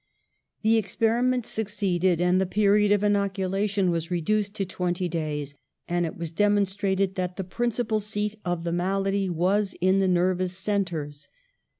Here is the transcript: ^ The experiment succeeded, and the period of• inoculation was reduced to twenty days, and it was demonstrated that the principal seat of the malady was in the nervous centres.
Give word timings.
^ 0.59 0.61
The 0.63 0.77
experiment 0.77 1.45
succeeded, 1.45 2.19
and 2.19 2.41
the 2.41 2.47
period 2.47 2.91
of• 2.91 3.01
inoculation 3.03 3.91
was 3.91 4.09
reduced 4.09 4.55
to 4.55 4.65
twenty 4.65 5.07
days, 5.07 5.53
and 5.87 6.07
it 6.07 6.17
was 6.17 6.31
demonstrated 6.31 7.13
that 7.13 7.35
the 7.37 7.43
principal 7.43 7.99
seat 7.99 8.35
of 8.43 8.63
the 8.63 8.71
malady 8.71 9.29
was 9.29 9.75
in 9.79 9.99
the 9.99 10.07
nervous 10.07 10.57
centres. 10.57 11.27